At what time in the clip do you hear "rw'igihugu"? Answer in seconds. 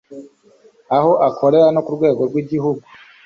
2.29-2.83